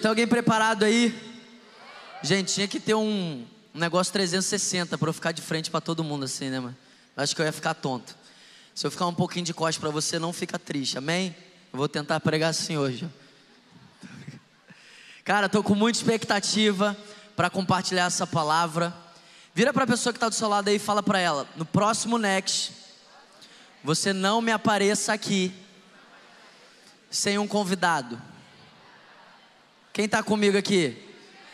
[0.00, 1.14] Tem alguém preparado aí?
[2.22, 6.24] Gente, tinha que ter um, negócio 360 para eu ficar de frente para todo mundo
[6.24, 6.76] assim, né, mano?
[7.14, 8.16] Acho que eu ia ficar tonto.
[8.74, 11.36] Se eu ficar um pouquinho de costas para você, não fica triste, amém?
[11.70, 13.06] Eu vou tentar pregar assim hoje.
[15.22, 16.96] Cara, tô com muita expectativa
[17.36, 18.94] para compartilhar essa palavra.
[19.54, 21.66] Vira para a pessoa que está do seu lado aí e fala para ela: no
[21.66, 22.72] próximo Next,
[23.84, 25.52] você não me apareça aqui
[27.10, 28.30] sem um convidado.
[30.00, 30.96] Quem está comigo aqui?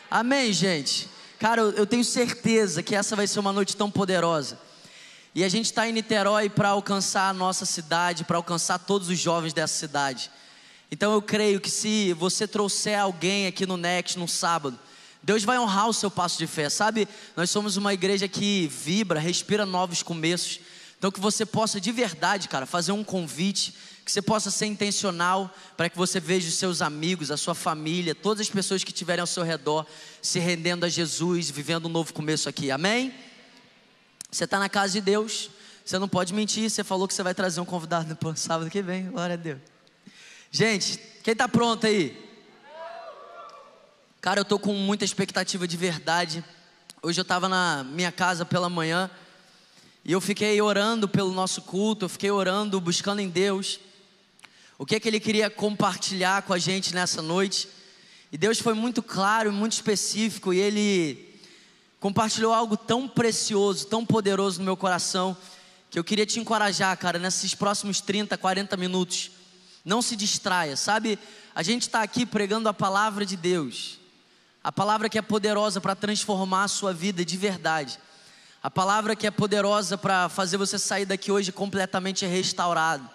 [0.09, 1.09] Amém, gente?
[1.37, 4.57] Cara, eu, eu tenho certeza que essa vai ser uma noite tão poderosa.
[5.35, 9.19] E a gente está em Niterói para alcançar a nossa cidade, para alcançar todos os
[9.19, 10.31] jovens dessa cidade.
[10.93, 14.79] Então eu creio que se você trouxer alguém aqui no Next no sábado,
[15.25, 17.09] Deus vai honrar o seu passo de fé, sabe?
[17.37, 20.61] Nós somos uma igreja que vibra, respira novos começos.
[20.97, 23.75] Então que você possa de verdade, cara, fazer um convite
[24.07, 28.15] que você possa ser intencional para que você veja os seus amigos, a sua família,
[28.15, 29.85] todas as pessoas que estiverem ao seu redor
[30.23, 33.13] se rendendo a Jesus, vivendo um novo começo aqui, amém?
[34.31, 35.51] Você está na casa de Deus,
[35.85, 38.81] você não pode mentir, você falou que você vai trazer um convidado para sábado que
[38.81, 39.59] vem, glória a Deus.
[40.53, 42.17] Gente, quem está pronto aí?
[44.21, 46.45] Cara, eu estou com muita expectativa de verdade.
[47.03, 49.11] Hoje eu estava na minha casa pela manhã
[50.05, 53.81] e eu fiquei orando pelo nosso culto, eu fiquei orando, buscando em Deus
[54.79, 57.69] o que é que ele queria compartilhar com a gente nessa noite.
[58.31, 61.41] E Deus foi muito claro, muito específico, e ele
[61.99, 65.37] compartilhou algo tão precioso, tão poderoso no meu coração,
[65.91, 69.31] que eu queria te encorajar, cara, nesses próximos 30, 40 minutos.
[69.85, 71.19] Não se distraia, sabe?
[71.55, 73.99] A gente está aqui pregando a palavra de Deus,
[74.63, 77.99] a palavra que é poderosa para transformar a sua vida de verdade,
[78.63, 83.09] a palavra que é poderosa para fazer você sair daqui hoje completamente restaurado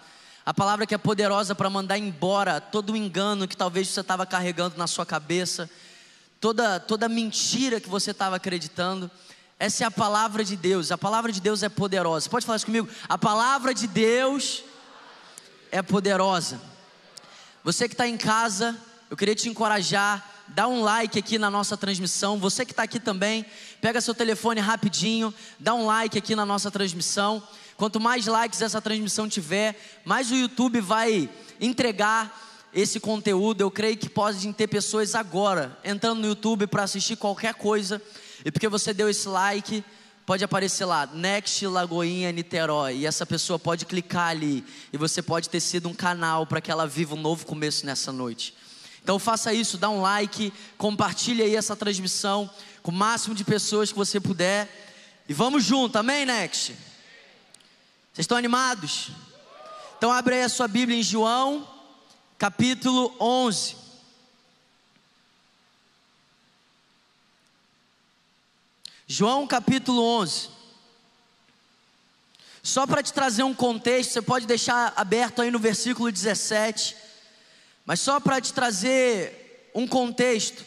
[0.45, 4.25] a palavra que é poderosa para mandar embora todo o engano que talvez você estava
[4.25, 5.69] carregando na sua cabeça,
[6.39, 9.09] toda, toda mentira que você estava acreditando.
[9.59, 10.91] Essa é a palavra de Deus.
[10.91, 12.27] A palavra de Deus é poderosa.
[12.27, 12.89] Pode falar isso comigo?
[13.07, 14.63] A palavra de Deus
[15.71, 16.59] é poderosa.
[17.63, 18.75] Você que está em casa,
[19.11, 20.27] eu queria te encorajar.
[20.47, 22.39] Dá um like aqui na nossa transmissão.
[22.39, 23.45] Você que está aqui também,
[23.79, 27.41] pega seu telefone rapidinho, dá um like aqui na nossa transmissão.
[27.81, 29.75] Quanto mais likes essa transmissão tiver,
[30.05, 31.27] mais o YouTube vai
[31.59, 33.61] entregar esse conteúdo.
[33.61, 37.99] Eu creio que podem ter pessoas agora entrando no YouTube para assistir qualquer coisa,
[38.45, 39.83] e porque você deu esse like,
[40.27, 44.63] pode aparecer lá, Next Lagoinha Niterói, e essa pessoa pode clicar ali,
[44.93, 48.11] e você pode ter sido um canal para que ela viva um novo começo nessa
[48.11, 48.53] noite.
[49.01, 52.47] Então faça isso, dá um like, compartilhe aí essa transmissão
[52.83, 54.69] com o máximo de pessoas que você puder.
[55.27, 56.90] E vamos junto, amém, Next?
[58.13, 59.09] Vocês estão animados?
[59.97, 61.65] Então abre aí a sua Bíblia em João,
[62.37, 63.77] capítulo 11.
[69.07, 70.49] João capítulo 11.
[72.61, 76.97] Só para te trazer um contexto, você pode deixar aberto aí no versículo 17,
[77.85, 80.65] mas só para te trazer um contexto.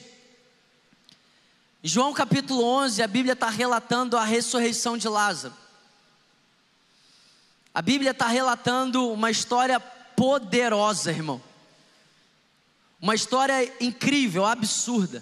[1.83, 5.64] João capítulo 11, a Bíblia está relatando a ressurreição de Lázaro.
[7.75, 11.43] A Bíblia está relatando uma história poderosa, irmão.
[13.01, 15.21] Uma história incrível, absurda.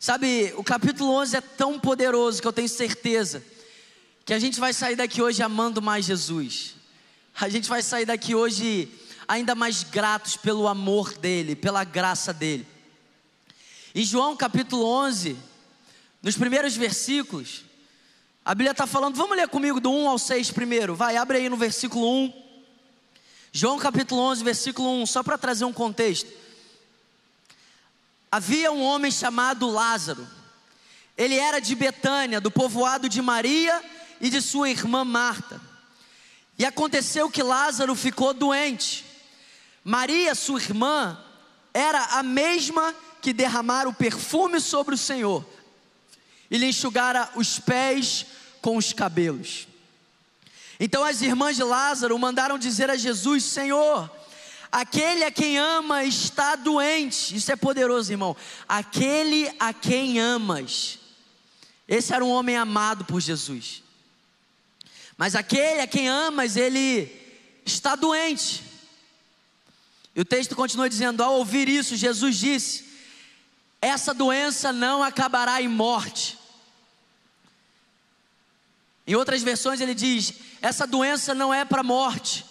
[0.00, 3.44] Sabe, o capítulo 11 é tão poderoso que eu tenho certeza
[4.24, 6.74] que a gente vai sair daqui hoje amando mais Jesus.
[7.40, 8.88] A gente vai sair daqui hoje
[9.28, 12.66] ainda mais gratos pelo amor dele, pela graça dele.
[13.94, 15.36] Em João capítulo 11,
[16.20, 17.64] nos primeiros versículos,
[18.48, 20.94] a Bíblia está falando, vamos ler comigo do 1 ao 6 primeiro.
[20.94, 22.32] Vai, abre aí no versículo 1.
[23.52, 26.32] João capítulo 11, versículo 1, só para trazer um contexto.
[28.32, 30.26] Havia um homem chamado Lázaro.
[31.14, 33.84] Ele era de Betânia, do povoado de Maria
[34.18, 35.60] e de sua irmã Marta.
[36.58, 39.04] E aconteceu que Lázaro ficou doente.
[39.84, 41.22] Maria, sua irmã,
[41.74, 45.44] era a mesma que derramara o perfume sobre o Senhor
[46.50, 48.26] e lhe enxugara os pés
[48.60, 49.66] com os cabelos.
[50.80, 54.10] Então as irmãs de Lázaro mandaram dizer a Jesus: Senhor,
[54.70, 57.34] aquele a quem ama está doente.
[57.34, 58.36] Isso é poderoso, irmão.
[58.68, 60.98] Aquele a quem amas.
[61.86, 63.82] Esse era um homem amado por Jesus.
[65.16, 67.10] Mas aquele a quem amas, ele
[67.64, 68.62] está doente.
[70.14, 72.84] E o texto continua dizendo: ao ouvir isso, Jesus disse:
[73.82, 76.37] Essa doença não acabará em morte
[79.08, 82.44] em outras versões ele diz: essa doença não é para a morte,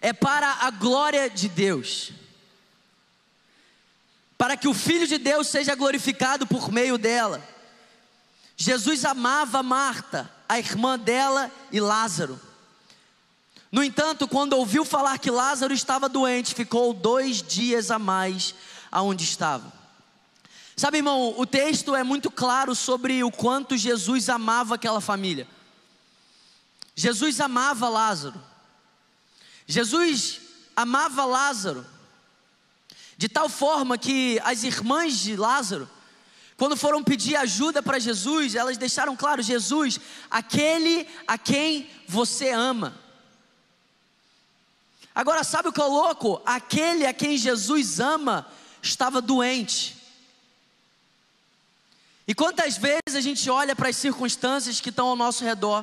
[0.00, 2.12] é para a glória de Deus.
[4.36, 7.42] para que o Filho de Deus seja glorificado por meio dela.
[8.56, 12.40] Jesus amava Marta, a irmã dela e Lázaro.
[13.72, 18.54] No entanto, quando ouviu falar que Lázaro estava doente, ficou dois dias a mais
[18.92, 19.77] aonde estava.
[20.78, 25.44] Sabe, irmão, o texto é muito claro sobre o quanto Jesus amava aquela família.
[26.94, 28.40] Jesus amava Lázaro.
[29.66, 30.40] Jesus
[30.76, 31.84] amava Lázaro
[33.16, 35.90] de tal forma que as irmãs de Lázaro,
[36.56, 39.98] quando foram pedir ajuda para Jesus, elas deixaram claro: Jesus,
[40.30, 42.96] aquele a quem você ama.
[45.12, 46.40] Agora, sabe o que é louco?
[46.46, 48.46] Aquele a quem Jesus ama
[48.80, 49.97] estava doente.
[52.28, 55.82] E quantas vezes a gente olha para as circunstâncias que estão ao nosso redor,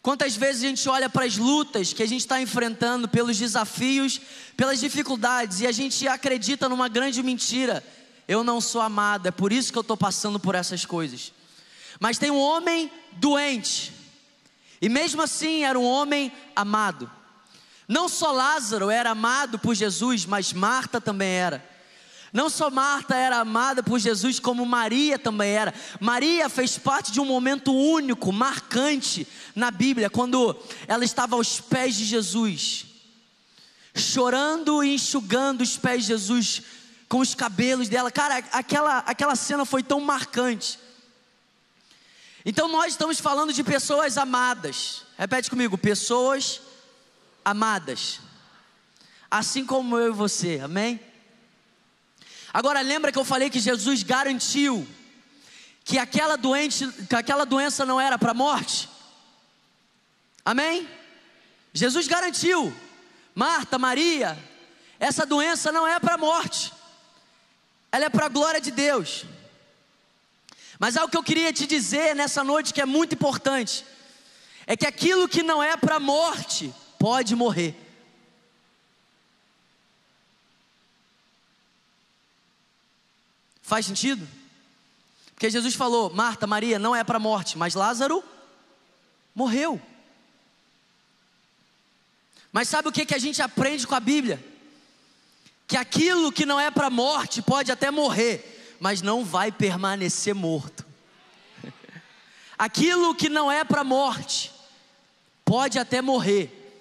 [0.00, 4.18] quantas vezes a gente olha para as lutas que a gente está enfrentando, pelos desafios,
[4.56, 7.84] pelas dificuldades, e a gente acredita numa grande mentira:
[8.26, 11.34] eu não sou amado, é por isso que eu estou passando por essas coisas.
[12.00, 13.92] Mas tem um homem doente,
[14.80, 17.10] e mesmo assim era um homem amado.
[17.86, 21.71] Não só Lázaro era amado por Jesus, mas Marta também era.
[22.32, 25.74] Não só Marta era amada por Jesus, como Maria também era.
[26.00, 30.56] Maria fez parte de um momento único, marcante na Bíblia, quando
[30.88, 32.86] ela estava aos pés de Jesus,
[33.94, 36.62] chorando e enxugando os pés de Jesus
[37.06, 38.10] com os cabelos dela.
[38.10, 40.78] Cara, aquela, aquela cena foi tão marcante.
[42.46, 45.02] Então nós estamos falando de pessoas amadas.
[45.18, 46.62] Repete comigo: pessoas
[47.44, 48.20] amadas.
[49.30, 50.98] Assim como eu e você, amém?
[52.52, 54.86] Agora lembra que eu falei que Jesus garantiu
[55.84, 58.88] que aquela doente, que aquela doença não era para morte?
[60.44, 60.88] Amém?
[61.72, 62.74] Jesus garantiu.
[63.34, 64.38] Marta, Maria,
[65.00, 66.72] essa doença não é para morte.
[67.90, 69.24] Ela é para a glória de Deus.
[70.78, 73.84] Mas algo que eu queria te dizer nessa noite que é muito importante
[74.66, 77.74] é que aquilo que não é para morte pode morrer.
[83.72, 84.28] Faz sentido?
[85.34, 88.22] Porque Jesus falou: Marta, Maria, não é para morte, mas Lázaro
[89.34, 89.80] morreu.
[92.52, 94.44] Mas sabe o que, que a gente aprende com a Bíblia?
[95.66, 100.84] Que aquilo que não é para morte pode até morrer, mas não vai permanecer morto.
[102.58, 104.52] aquilo que não é para morte
[105.46, 106.76] pode até morrer,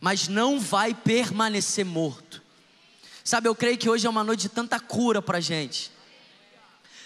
[0.00, 2.29] mas não vai permanecer morto.
[3.24, 5.90] Sabe, eu creio que hoje é uma noite de tanta cura para gente.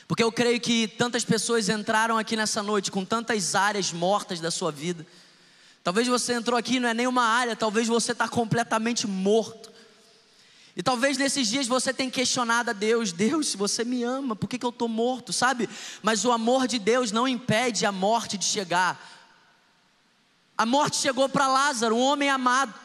[0.07, 4.51] Porque eu creio que tantas pessoas entraram aqui nessa noite com tantas áreas mortas da
[4.51, 5.07] sua vida.
[5.83, 9.73] Talvez você entrou aqui não é nenhuma área, talvez você está completamente morto.
[10.77, 14.49] E talvez nesses dias você tenha questionado a Deus: Deus, se você me ama, por
[14.49, 15.33] que, que eu estou morto?
[15.33, 15.69] Sabe?
[16.03, 19.13] Mas o amor de Deus não impede a morte de chegar.
[20.57, 22.84] A morte chegou para Lázaro, um homem amado.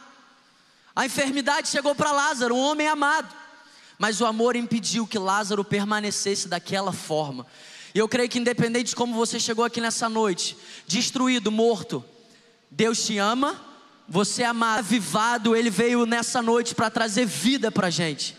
[1.00, 3.34] A enfermidade chegou para Lázaro, um homem amado.
[3.98, 7.48] Mas o amor impediu que Lázaro permanecesse daquela forma.
[7.96, 12.04] E eu creio que, independente de como você chegou aqui nessa noite, destruído, morto,
[12.70, 13.66] Deus te ama,
[14.10, 18.36] você é amado, avivado, Ele veio nessa noite para trazer vida para a gente.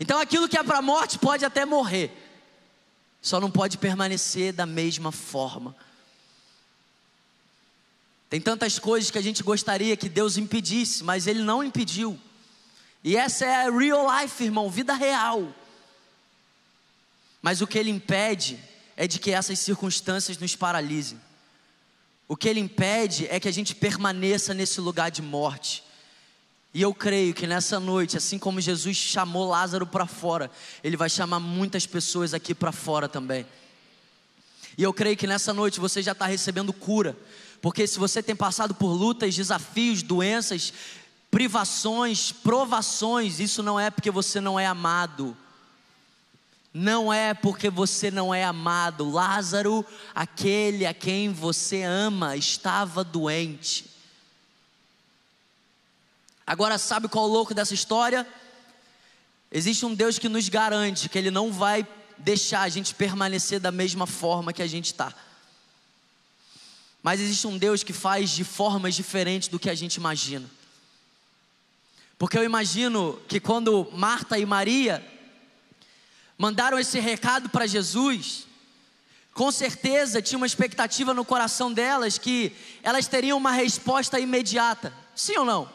[0.00, 2.10] Então aquilo que é para a morte pode até morrer,
[3.20, 5.76] só não pode permanecer da mesma forma.
[8.30, 12.18] Tem tantas coisas que a gente gostaria que Deus impedisse, mas Ele não impediu.
[13.02, 15.52] E essa é a real life, irmão, vida real.
[17.42, 18.56] Mas o que Ele impede
[18.96, 21.20] é de que essas circunstâncias nos paralisem.
[22.28, 25.82] O que Ele impede é que a gente permaneça nesse lugar de morte.
[26.72, 30.48] E eu creio que nessa noite, assim como Jesus chamou Lázaro para fora,
[30.84, 33.44] Ele vai chamar muitas pessoas aqui para fora também.
[34.78, 37.16] E eu creio que nessa noite você já está recebendo cura,
[37.60, 40.72] porque se você tem passado por lutas, desafios, doenças,
[41.30, 45.36] privações, provações, isso não é porque você não é amado.
[46.72, 49.10] Não é porque você não é amado.
[49.10, 53.86] Lázaro, aquele a quem você ama, estava doente.
[56.46, 58.26] Agora, sabe qual é o louco dessa história?
[59.52, 61.86] Existe um Deus que nos garante que Ele não vai
[62.16, 65.12] deixar a gente permanecer da mesma forma que a gente está.
[67.02, 70.48] Mas existe um Deus que faz de formas diferentes do que a gente imagina.
[72.18, 75.04] Porque eu imagino que quando Marta e Maria
[76.36, 78.46] mandaram esse recado para Jesus,
[79.32, 82.52] com certeza tinha uma expectativa no coração delas que
[82.82, 84.92] elas teriam uma resposta imediata.
[85.14, 85.70] Sim ou não?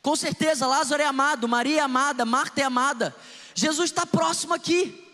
[0.00, 3.14] Com certeza, Lázaro é amado, Maria é amada, Marta é amada.
[3.54, 5.06] Jesus está próximo aqui.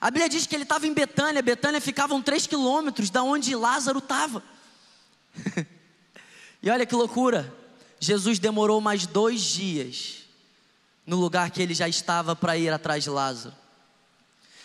[0.00, 3.98] A Bíblia diz que ele estava em Betânia, Betânia ficavam três quilômetros da onde Lázaro
[3.98, 4.42] estava.
[6.62, 7.52] e olha que loucura,
[7.98, 10.24] Jesus demorou mais dois dias
[11.06, 13.54] no lugar que ele já estava para ir atrás de Lázaro.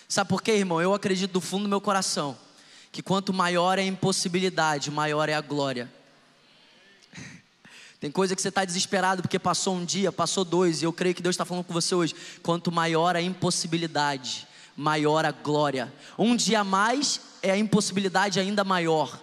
[0.08, 0.82] Sabe por quê, irmão?
[0.82, 2.38] Eu acredito do fundo do meu coração
[2.92, 5.90] que quanto maior é a impossibilidade, maior é a glória.
[8.02, 11.16] Tem coisa que você está desesperado porque passou um dia, passou dois, e eu creio
[11.16, 12.14] que Deus está falando com você hoje.
[12.44, 15.92] Quanto maior a impossibilidade, maior a glória.
[16.18, 19.20] Um dia mais é a impossibilidade ainda maior.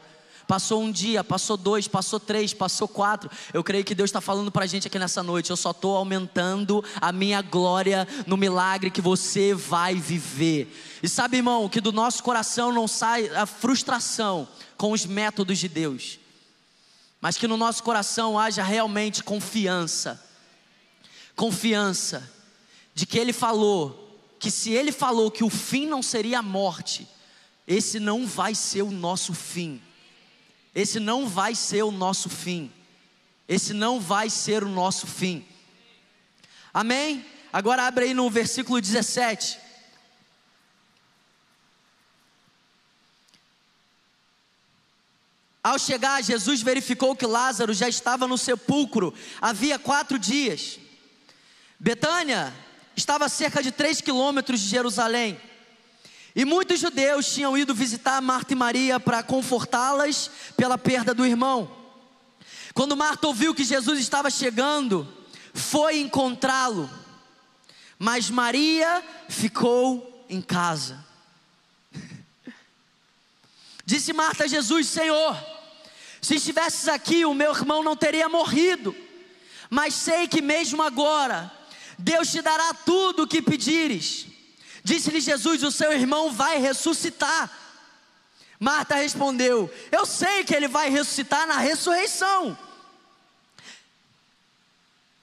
[0.48, 3.30] Passou um dia, passou dois, passou três, passou quatro.
[3.52, 5.50] Eu creio que Deus está falando para a gente aqui nessa noite.
[5.50, 10.74] Eu só estou aumentando a minha glória no milagre que você vai viver.
[11.02, 15.68] E sabe, irmão, que do nosso coração não sai a frustração com os métodos de
[15.68, 16.18] Deus,
[17.20, 20.24] mas que no nosso coração haja realmente confiança.
[21.36, 22.26] Confiança
[22.94, 24.07] de que Ele falou,
[24.38, 27.08] que se Ele falou que o fim não seria a morte,
[27.66, 29.80] esse não vai ser o nosso fim.
[30.74, 32.72] Esse não vai ser o nosso fim.
[33.48, 35.46] Esse não vai ser o nosso fim.
[36.72, 37.24] Amém?
[37.52, 39.58] Agora abre aí no versículo 17.
[45.62, 50.78] Ao chegar, Jesus verificou que Lázaro já estava no sepulcro havia quatro dias.
[51.78, 52.54] Betânia
[52.98, 55.40] estava a cerca de três quilômetros de Jerusalém.
[56.34, 61.70] E muitos judeus tinham ido visitar Marta e Maria para confortá-las pela perda do irmão.
[62.74, 65.06] Quando Marta ouviu que Jesus estava chegando,
[65.54, 66.90] foi encontrá-lo.
[67.98, 71.04] Mas Maria ficou em casa.
[73.84, 75.36] Disse Marta a Jesus: Senhor,
[76.20, 78.94] se estivesses aqui, o meu irmão não teria morrido.
[79.70, 81.57] Mas sei que mesmo agora,
[81.98, 84.26] Deus te dará tudo o que pedires.
[84.84, 87.50] Disse-lhe Jesus: O seu irmão vai ressuscitar.
[88.58, 92.56] Marta respondeu: Eu sei que ele vai ressuscitar na ressurreição.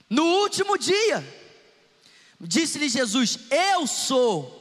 [0.08, 1.24] No último dia,
[2.40, 4.56] disse-lhe Jesus: Eu sou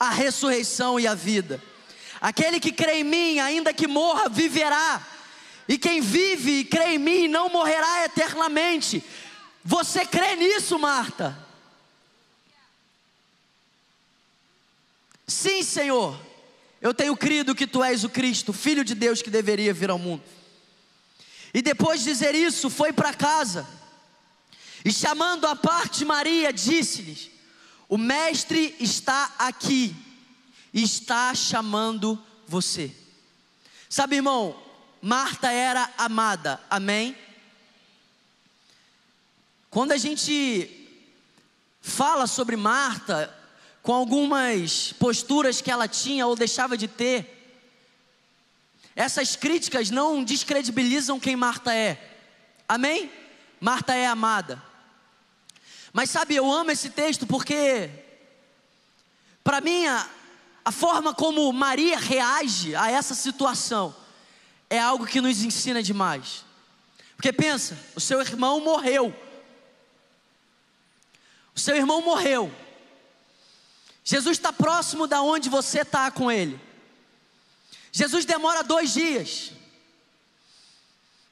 [0.00, 1.62] a ressurreição e a vida.
[2.20, 5.06] Aquele que crê em mim, ainda que morra, viverá.
[5.68, 9.02] E quem vive e crê em mim não morrerá eternamente.
[9.64, 11.38] Você crê nisso, Marta?
[15.26, 16.20] Sim, Senhor,
[16.82, 19.98] eu tenho crido que tu és o Cristo, Filho de Deus que deveria vir ao
[19.98, 20.22] mundo.
[21.54, 23.66] E depois de dizer isso, foi para casa.
[24.84, 27.30] E chamando a parte Maria, disse-lhes:
[27.88, 29.96] O Mestre está aqui,
[30.74, 32.94] e está chamando você.
[33.88, 34.60] Sabe, irmão,
[35.00, 37.16] Marta era amada, amém?
[39.74, 40.70] Quando a gente
[41.80, 43.36] fala sobre Marta,
[43.82, 47.58] com algumas posturas que ela tinha ou deixava de ter.
[48.94, 51.98] Essas críticas não descredibilizam quem Marta é.
[52.68, 53.10] Amém?
[53.60, 54.62] Marta é amada.
[55.92, 57.90] Mas sabe, eu amo esse texto porque,
[59.42, 60.08] para mim, a,
[60.64, 63.92] a forma como Maria reage a essa situação
[64.70, 66.44] é algo que nos ensina demais.
[67.16, 69.23] Porque pensa, o seu irmão morreu.
[71.54, 72.52] O seu irmão morreu.
[74.02, 76.60] Jesus está próximo da onde você está com Ele.
[77.90, 79.52] Jesus demora dois dias.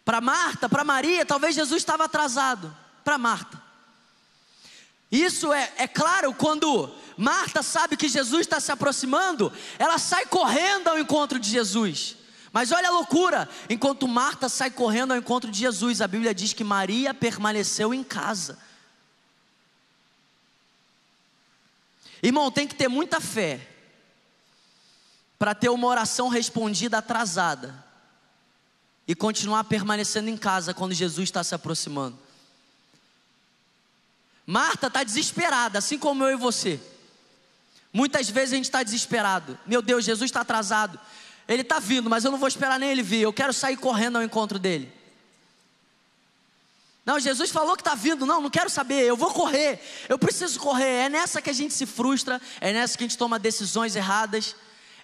[0.05, 2.75] Para Marta, para Maria, talvez Jesus estava atrasado.
[3.05, 3.61] Para Marta.
[5.11, 10.89] Isso é, é claro quando Marta sabe que Jesus está se aproximando, ela sai correndo
[10.89, 12.17] ao encontro de Jesus.
[12.53, 16.53] Mas olha a loucura: enquanto Marta sai correndo ao encontro de Jesus, a Bíblia diz
[16.53, 18.59] que Maria permaneceu em casa.
[22.23, 23.69] Irmão, tem que ter muita fé
[25.39, 27.85] para ter uma oração respondida atrasada
[29.09, 32.17] e continuar permanecendo em casa quando Jesus está se aproximando.
[34.47, 36.81] Marta está desesperada, assim como eu e você.
[37.93, 39.59] Muitas vezes a gente está desesperado.
[39.67, 40.99] Meu Deus, Jesus está atrasado.
[41.49, 43.23] Ele está vindo, mas eu não vou esperar nem ele vir.
[43.23, 44.93] Eu quero sair correndo ao encontro dele.
[47.05, 48.25] Não, Jesus falou que está vindo.
[48.25, 49.03] Não, não quero saber.
[49.03, 49.81] Eu vou correr.
[50.09, 51.05] Eu preciso correr.
[51.05, 52.41] É nessa que a gente se frustra.
[52.61, 54.55] É nessa que a gente toma decisões erradas.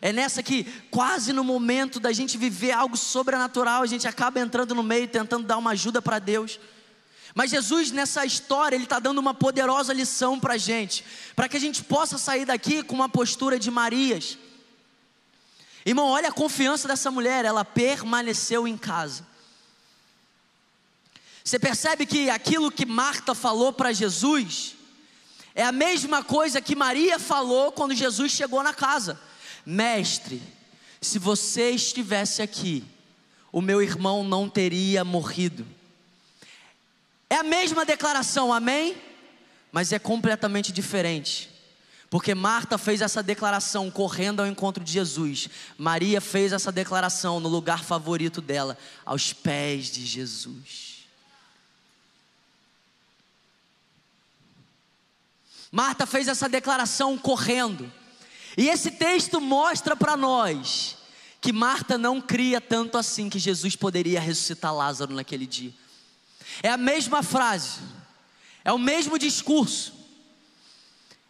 [0.00, 4.74] É nessa que, quase no momento da gente viver algo sobrenatural, a gente acaba entrando
[4.74, 6.60] no meio, tentando dar uma ajuda para Deus.
[7.34, 11.56] Mas Jesus, nessa história, Ele está dando uma poderosa lição para a gente, para que
[11.56, 14.38] a gente possa sair daqui com uma postura de Marias.
[15.84, 19.26] Irmão, olha a confiança dessa mulher, ela permaneceu em casa.
[21.48, 24.74] Você percebe que aquilo que Marta falou para Jesus
[25.54, 29.18] é a mesma coisa que Maria falou quando Jesus chegou na casa:
[29.64, 30.42] Mestre,
[31.00, 32.84] se você estivesse aqui,
[33.50, 35.66] o meu irmão não teria morrido.
[37.30, 38.94] É a mesma declaração, amém?
[39.72, 41.48] Mas é completamente diferente.
[42.10, 45.48] Porque Marta fez essa declaração correndo ao encontro de Jesus.
[45.78, 48.76] Maria fez essa declaração no lugar favorito dela,
[49.06, 50.97] aos pés de Jesus.
[55.70, 57.92] Marta fez essa declaração correndo.
[58.56, 60.96] E esse texto mostra para nós
[61.40, 65.72] que Marta não cria tanto assim que Jesus poderia ressuscitar Lázaro naquele dia.
[66.62, 67.78] É a mesma frase,
[68.64, 69.92] é o mesmo discurso,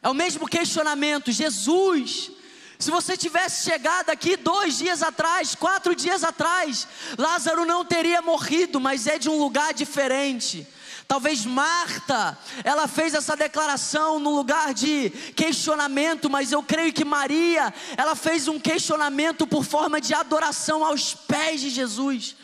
[0.03, 1.31] é o mesmo questionamento.
[1.31, 2.31] Jesus,
[2.79, 8.81] se você tivesse chegado aqui dois dias atrás, quatro dias atrás, Lázaro não teria morrido,
[8.81, 10.67] mas é de um lugar diferente.
[11.09, 17.75] Talvez Marta, ela fez essa declaração no lugar de questionamento, mas eu creio que Maria,
[17.97, 22.37] ela fez um questionamento por forma de adoração aos pés de Jesus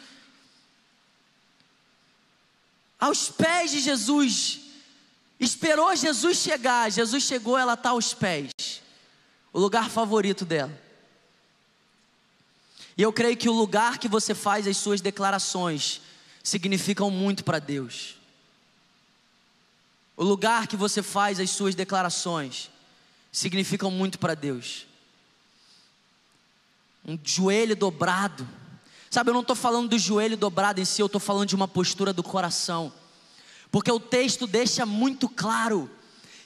[3.04, 4.60] aos pés de Jesus,
[5.38, 6.90] esperou Jesus chegar.
[6.90, 8.50] Jesus chegou, ela está aos pés,
[9.52, 10.72] o lugar favorito dela.
[12.96, 16.00] E eu creio que o lugar que você faz as suas declarações
[16.42, 18.16] significam muito para Deus.
[20.16, 22.70] O lugar que você faz as suas declarações
[23.32, 24.86] significam muito para Deus.
[27.06, 28.48] Um joelho dobrado
[29.14, 31.68] Sabe, eu não estou falando do joelho dobrado em si, eu estou falando de uma
[31.68, 32.92] postura do coração.
[33.70, 35.88] Porque o texto deixa muito claro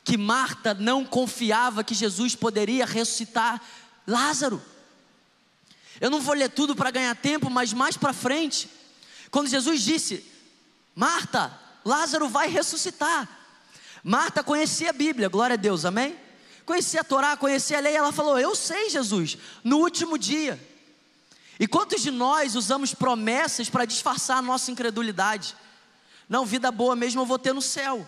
[0.04, 3.58] que Marta não confiava que Jesus poderia ressuscitar
[4.06, 4.60] Lázaro.
[5.98, 8.68] Eu não vou ler tudo para ganhar tempo, mas mais para frente,
[9.30, 10.22] quando Jesus disse:
[10.94, 13.26] Marta, Lázaro vai ressuscitar.
[14.02, 16.16] Marta conhecia a Bíblia, glória a Deus, amém?
[16.64, 20.60] Conhecia a Torá, conhecia a lei, ela falou: Eu sei, Jesus, no último dia.
[21.58, 25.56] E quantos de nós usamos promessas para disfarçar a nossa incredulidade?
[26.28, 28.06] Não, vida boa mesmo eu vou ter no céu.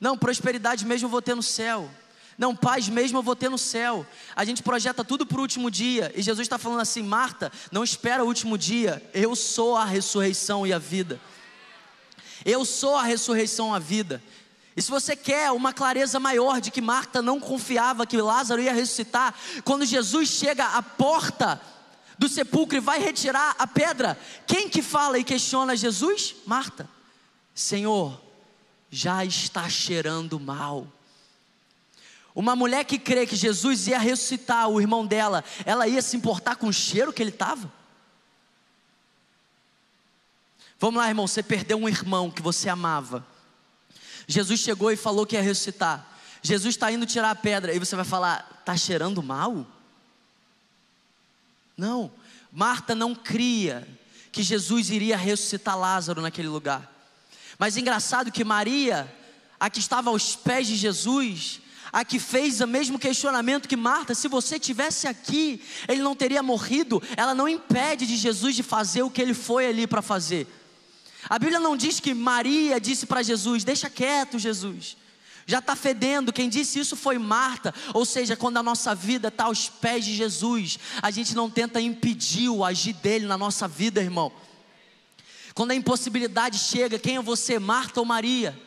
[0.00, 1.88] Não, prosperidade mesmo eu vou ter no céu.
[2.36, 4.04] Não, paz mesmo eu vou ter no céu.
[4.34, 6.12] A gente projeta tudo para o último dia.
[6.16, 9.02] E Jesus está falando assim: Marta, não espera o último dia.
[9.14, 11.20] Eu sou a ressurreição e a vida.
[12.44, 14.22] Eu sou a ressurreição e a vida.
[14.76, 18.72] E se você quer uma clareza maior de que Marta não confiava que Lázaro ia
[18.72, 19.34] ressuscitar,
[19.64, 21.60] quando Jesus chega à porta
[22.18, 24.18] do sepulcro e vai retirar a pedra.
[24.46, 26.34] Quem que fala e questiona Jesus?
[26.46, 26.88] Marta.
[27.54, 28.20] Senhor,
[28.90, 30.86] já está cheirando mal.
[32.34, 36.56] Uma mulher que crê que Jesus ia ressuscitar o irmão dela, ela ia se importar
[36.56, 37.72] com o cheiro que ele estava?
[40.78, 43.24] Vamos lá, irmão, você perdeu um irmão que você amava.
[44.26, 46.06] Jesus chegou e falou que ia ressuscitar.
[46.42, 49.66] Jesus está indo tirar a pedra, e você vai falar: está cheirando mal?
[51.76, 52.10] Não,
[52.52, 53.86] Marta não cria
[54.30, 56.90] que Jesus iria ressuscitar Lázaro naquele lugar.
[57.58, 59.12] Mas engraçado que Maria,
[59.58, 61.60] a que estava aos pés de Jesus,
[61.92, 66.42] a que fez o mesmo questionamento que Marta, se você tivesse aqui, ele não teria
[66.42, 67.00] morrido.
[67.16, 70.48] Ela não impede de Jesus de fazer o que ele foi ali para fazer.
[71.28, 74.96] A Bíblia não diz que Maria disse para Jesus: Deixa quieto, Jesus
[75.46, 76.32] já está fedendo.
[76.32, 77.74] Quem disse isso foi Marta.
[77.92, 81.80] Ou seja, quando a nossa vida está aos pés de Jesus, a gente não tenta
[81.80, 84.32] impedir o agir dele na nossa vida, irmão.
[85.54, 88.58] Quando a impossibilidade chega, quem é você, Marta ou Maria?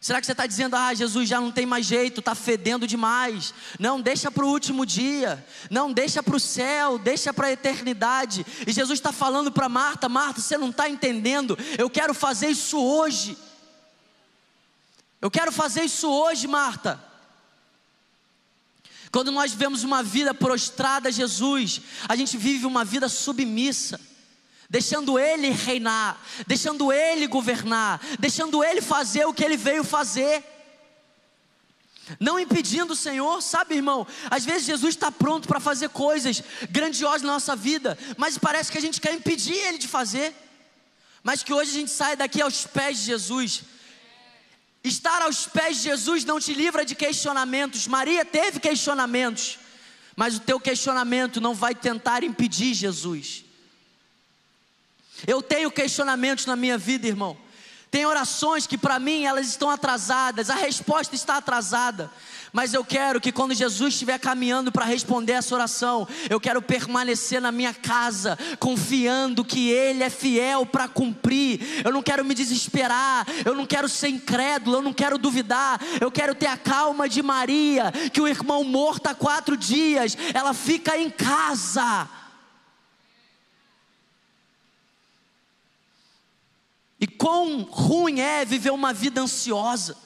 [0.00, 3.52] Será que você está dizendo, ah, Jesus já não tem mais jeito, está fedendo demais?
[3.78, 8.46] Não, deixa para o último dia, não, deixa para o céu, deixa para a eternidade.
[8.66, 12.78] E Jesus está falando para Marta: Marta, você não está entendendo, eu quero fazer isso
[12.78, 13.36] hoje.
[15.20, 17.02] Eu quero fazer isso hoje, Marta.
[19.10, 23.98] Quando nós vivemos uma vida prostrada a Jesus, a gente vive uma vida submissa,
[24.68, 30.42] deixando Ele reinar, deixando Ele governar, deixando Ele fazer o que Ele veio fazer,
[32.20, 34.06] não impedindo o Senhor, sabe, irmão?
[34.30, 38.78] Às vezes Jesus está pronto para fazer coisas grandiosas na nossa vida, mas parece que
[38.78, 40.34] a gente quer impedir Ele de fazer,
[41.22, 43.64] mas que hoje a gente sai daqui aos pés de Jesus
[44.86, 47.88] Estar aos pés de Jesus não te livra de questionamentos.
[47.88, 49.58] Maria teve questionamentos,
[50.14, 53.44] mas o teu questionamento não vai tentar impedir Jesus.
[55.26, 57.36] Eu tenho questionamentos na minha vida, irmão.
[57.90, 62.10] Tem orações que para mim elas estão atrasadas, a resposta está atrasada.
[62.52, 67.40] Mas eu quero que quando Jesus estiver caminhando para responder essa oração, eu quero permanecer
[67.40, 71.82] na minha casa, confiando que Ele é fiel para cumprir.
[71.84, 75.80] Eu não quero me desesperar, eu não quero ser incrédulo, eu não quero duvidar.
[76.00, 80.52] Eu quero ter a calma de Maria, que o irmão morto há quatro dias, ela
[80.52, 82.08] fica em casa.
[87.06, 89.96] E quão ruim é viver uma vida ansiosa.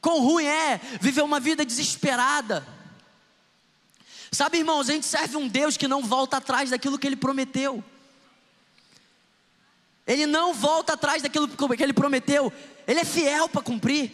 [0.00, 2.64] Quão ruim é viver uma vida desesperada.
[4.30, 7.82] Sabe, irmãos, a gente serve um Deus que não volta atrás daquilo que ele prometeu.
[10.06, 12.52] Ele não volta atrás daquilo que ele prometeu.
[12.86, 14.12] Ele é fiel para cumprir.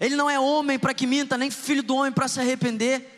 [0.00, 3.15] Ele não é homem para que minta, nem filho do homem para se arrepender.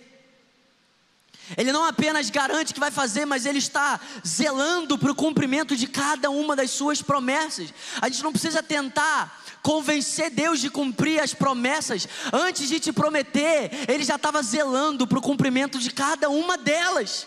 [1.57, 5.87] Ele não apenas garante que vai fazer, mas ele está zelando para o cumprimento de
[5.87, 7.73] cada uma das suas promessas.
[8.01, 12.07] A gente não precisa tentar convencer Deus de cumprir as promessas.
[12.33, 17.27] Antes de te prometer, ele já estava zelando para o cumprimento de cada uma delas.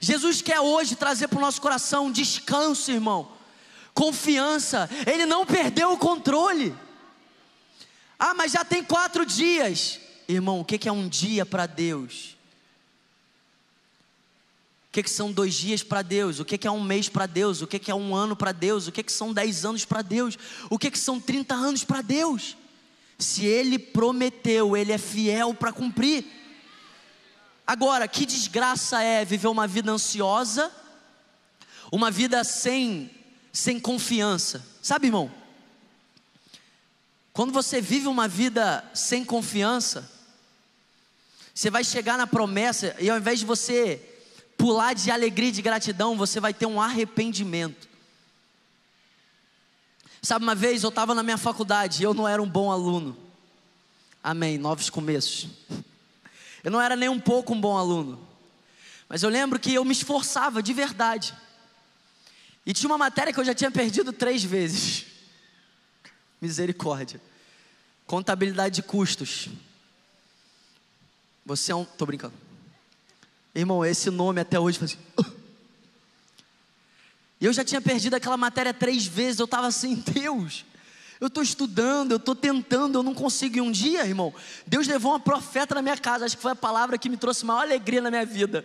[0.00, 3.32] Jesus quer hoje trazer para o nosso coração descanso, irmão,
[3.92, 4.88] confiança.
[5.06, 6.74] Ele não perdeu o controle.
[8.18, 10.00] Ah, mas já tem quatro dias.
[10.28, 12.37] Irmão, o que é um dia para Deus?
[14.88, 16.40] O que, que são dois dias para Deus?
[16.40, 17.60] O que, que é um mês para Deus?
[17.60, 18.86] O que, que é um ano para Deus?
[18.86, 20.38] O que, que são dez anos para Deus?
[20.70, 22.56] O que, que são trinta anos para Deus?
[23.18, 26.24] Se Ele prometeu, Ele é fiel para cumprir.
[27.66, 30.72] Agora, que desgraça é viver uma vida ansiosa,
[31.92, 33.10] uma vida sem,
[33.52, 34.64] sem confiança.
[34.80, 35.30] Sabe, irmão?
[37.30, 40.10] Quando você vive uma vida sem confiança,
[41.54, 44.02] você vai chegar na promessa e ao invés de você
[44.58, 47.88] pular de alegria e de gratidão, você vai ter um arrependimento.
[50.20, 53.16] Sabe, uma vez eu estava na minha faculdade eu não era um bom aluno.
[54.22, 55.46] Amém, novos começos.
[56.64, 58.18] Eu não era nem um pouco um bom aluno.
[59.08, 61.32] Mas eu lembro que eu me esforçava de verdade.
[62.66, 65.06] E tinha uma matéria que eu já tinha perdido três vezes.
[66.42, 67.22] Misericórdia.
[68.06, 69.48] Contabilidade de custos.
[71.46, 71.84] Você é um.
[71.84, 72.34] Tô brincando.
[73.58, 74.98] Irmão, esse nome até hoje assim.
[77.40, 79.40] E eu já tinha perdido aquela matéria três vezes.
[79.40, 80.64] Eu estava assim, Deus,
[81.20, 83.56] eu estou estudando, eu estou tentando, eu não consigo.
[83.56, 84.32] E um dia, irmão,
[84.64, 86.24] Deus levou uma profeta na minha casa.
[86.24, 88.64] Acho que foi a palavra que me trouxe maior alegria na minha vida.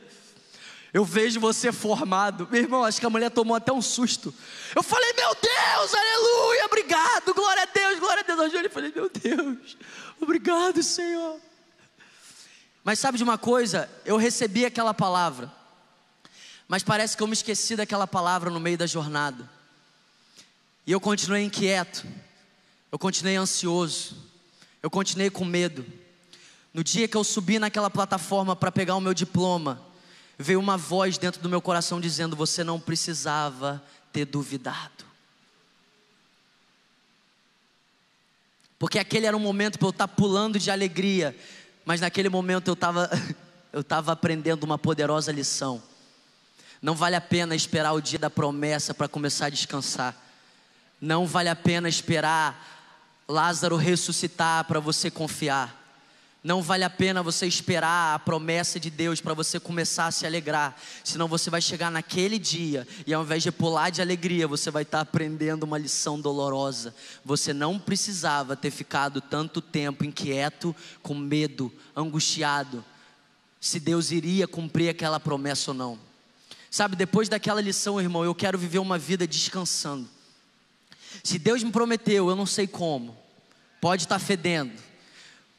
[0.93, 2.47] Eu vejo você formado.
[2.51, 4.32] Meu irmão, acho que a mulher tomou até um susto.
[4.75, 8.53] Eu falei, meu Deus, aleluia, obrigado, glória a Deus, glória a Deus.
[8.53, 9.75] Eu falei, meu Deus,
[10.21, 11.39] obrigado, Senhor.
[12.84, 13.89] Mas sabe de uma coisa?
[14.04, 15.52] Eu recebi aquela palavra,
[16.67, 19.50] mas parece que eu me esqueci daquela palavra no meio da jornada.
[20.86, 22.06] E eu continuei inquieto,
[22.91, 24.17] eu continuei ansioso,
[24.82, 25.86] eu continuei com medo.
[26.74, 29.82] No dia que eu subi naquela plataforma para pegar o meu diploma,
[30.38, 35.06] veio uma voz dentro do meu coração dizendo: Você não precisava ter duvidado.
[38.78, 41.34] Porque aquele era um momento para eu estar pulando de alegria,
[41.86, 43.10] mas naquele momento eu estava
[43.74, 45.82] eu estava aprendendo uma poderosa lição.
[46.82, 50.15] Não vale a pena esperar o dia da promessa para começar a descansar.
[51.02, 55.83] Não vale a pena esperar Lázaro ressuscitar para você confiar.
[56.43, 60.25] Não vale a pena você esperar a promessa de Deus para você começar a se
[60.25, 64.69] alegrar, senão você vai chegar naquele dia e ao invés de pular de alegria, você
[64.69, 66.93] vai estar tá aprendendo uma lição dolorosa.
[67.23, 72.84] Você não precisava ter ficado tanto tempo inquieto, com medo, angustiado,
[73.62, 75.97] se Deus iria cumprir aquela promessa ou não.
[76.69, 80.10] Sabe, depois daquela lição, irmão, eu quero viver uma vida descansando.
[81.23, 83.15] Se Deus me prometeu, eu não sei como,
[83.79, 84.73] pode estar tá fedendo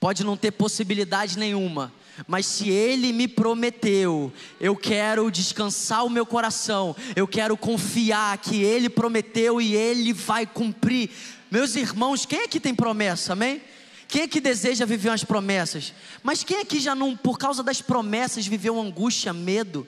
[0.05, 1.91] pode não ter possibilidade nenhuma,
[2.27, 8.63] mas se Ele me prometeu, eu quero descansar o meu coração, eu quero confiar que
[8.63, 11.09] Ele prometeu e Ele vai cumprir.
[11.51, 13.63] Meus irmãos, quem aqui tem promessa, amém?
[14.07, 15.95] Quem é que deseja viver as promessas?
[16.23, 19.87] Mas quem aqui já não, por causa das promessas, viveu angústia, medo?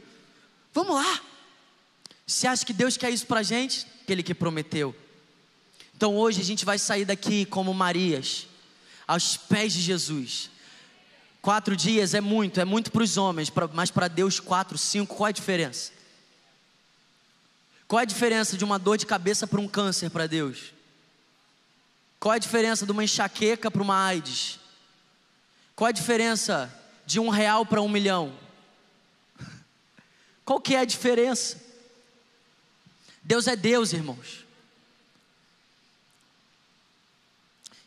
[0.73, 1.21] Vamos lá.
[2.27, 3.87] Você acha que Deus quer isso para gente?
[4.03, 4.97] Aquele que prometeu.
[5.95, 8.47] Então hoje a gente vai sair daqui como Marias
[9.07, 10.51] aos pés de Jesus.
[11.41, 15.29] Quatro dias é muito, é muito para os homens, mas para Deus, quatro, cinco, qual
[15.29, 15.93] é a diferença?
[17.87, 20.73] Qual é a diferença de uma dor de cabeça para um câncer para Deus?
[22.19, 24.59] Qual é a diferença de uma enxaqueca para uma AIDS?
[25.77, 28.37] Qual é a diferença de um real para um milhão?
[30.45, 31.63] Qual que é a diferença?
[33.23, 34.46] Deus é Deus, irmãos.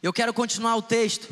[0.01, 1.27] Eu quero continuar o texto.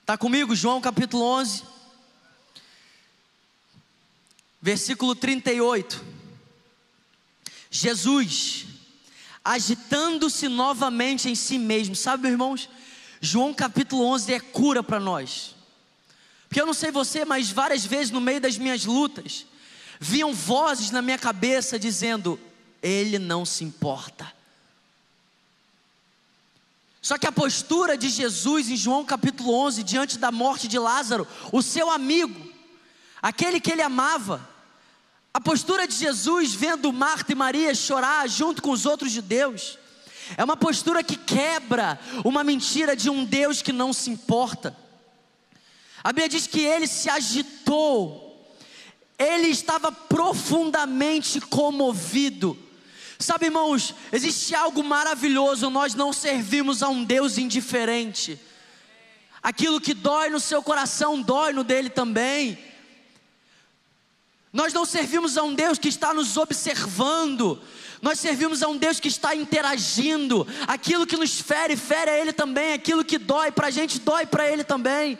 [0.00, 1.64] Está comigo, João capítulo 11,
[4.62, 6.04] versículo 38.
[7.68, 8.66] Jesus,
[9.44, 12.68] agitando-se novamente em si mesmo, sabe, meus irmãos?
[13.20, 15.56] João capítulo 11 é cura para nós.
[16.48, 19.46] Porque eu não sei você, mas várias vezes no meio das minhas lutas,
[19.98, 22.38] vinham vozes na minha cabeça dizendo:
[22.80, 24.39] Ele não se importa.
[27.02, 31.26] Só que a postura de Jesus em João capítulo 11, diante da morte de Lázaro,
[31.50, 32.48] o seu amigo,
[33.22, 34.46] aquele que ele amava,
[35.32, 39.78] a postura de Jesus vendo Marta e Maria chorar junto com os outros judeus,
[40.36, 44.76] é uma postura que quebra uma mentira de um Deus que não se importa.
[46.04, 48.54] A Bíblia diz que ele se agitou,
[49.18, 52.56] ele estava profundamente comovido.
[53.20, 58.40] Sabe, irmãos, existe algo maravilhoso, nós não servimos a um Deus indiferente.
[59.42, 62.58] Aquilo que dói no seu coração, dói no dele também.
[64.50, 67.60] Nós não servimos a um Deus que está nos observando,
[68.00, 70.46] nós servimos a um Deus que está interagindo.
[70.66, 72.72] Aquilo que nos fere, fere a Ele também.
[72.72, 75.18] Aquilo que dói para a gente, dói para Ele também.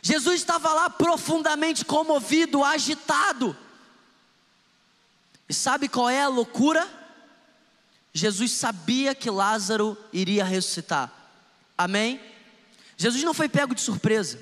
[0.00, 3.56] Jesus estava lá profundamente comovido, agitado.
[5.54, 6.88] Sabe qual é a loucura?
[8.12, 11.12] Jesus sabia que Lázaro iria ressuscitar.
[11.76, 12.20] Amém?
[12.96, 14.40] Jesus não foi pego de surpresa.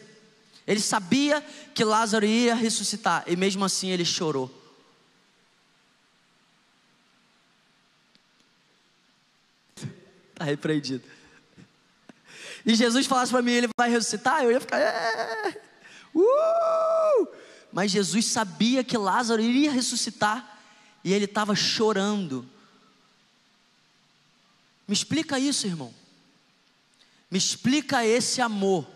[0.67, 1.41] Ele sabia
[1.75, 4.51] que Lázaro iria ressuscitar e mesmo assim ele chorou.
[10.33, 11.05] Está repreendido.
[12.65, 14.79] E Jesus falasse para mim, ele vai ressuscitar, eu ia ficar.
[14.79, 15.61] É,
[16.15, 17.29] uh!
[17.73, 20.52] Mas Jesus sabia que Lázaro iria ressuscitar
[21.05, 22.49] e ele estava chorando.
[24.87, 25.93] Me explica isso, irmão.
[27.31, 28.87] Me explica esse amor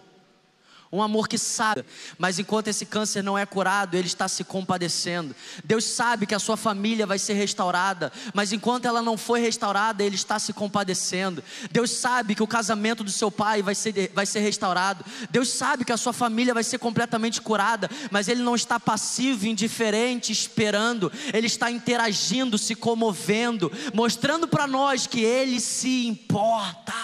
[0.90, 1.85] um amor que sabe,
[2.18, 5.35] mas enquanto esse câncer não é curado, ele está se compadecendo.
[5.64, 10.05] Deus sabe que a sua família vai ser restaurada, mas enquanto ela não foi restaurada,
[10.05, 11.42] ele está se compadecendo.
[11.70, 15.05] Deus sabe que o casamento do seu pai vai ser, vai ser restaurado.
[15.31, 19.46] Deus sabe que a sua família vai ser completamente curada, mas ele não está passivo,
[19.46, 21.12] indiferente, esperando.
[21.33, 26.94] Ele está interagindo, se comovendo, mostrando para nós que ele se importa.